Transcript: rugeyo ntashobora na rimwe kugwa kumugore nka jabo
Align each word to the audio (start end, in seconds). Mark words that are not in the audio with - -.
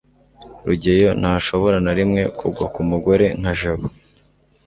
rugeyo 0.65 1.09
ntashobora 1.21 1.77
na 1.85 1.91
rimwe 1.97 2.21
kugwa 2.37 2.65
kumugore 2.73 3.25
nka 3.39 3.51
jabo 3.59 3.85